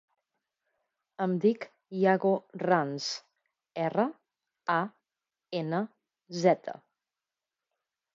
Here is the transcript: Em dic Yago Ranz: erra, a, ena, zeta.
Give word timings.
Em 1.25 1.33
dic 1.41 1.65
Yago 2.03 2.31
Ranz: 2.63 3.09
erra, 3.83 4.05
a, 4.77 4.79
ena, 5.61 5.83
zeta. 6.47 6.75